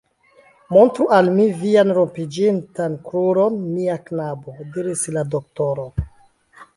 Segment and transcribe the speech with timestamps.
[0.75, 5.87] Montru al mi vian rompiĝintan kruron, mia knabo, diris la doktoro.